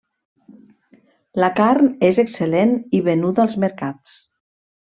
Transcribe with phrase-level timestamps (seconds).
[1.43, 4.21] La carn és excel·lent i venuda als mercats.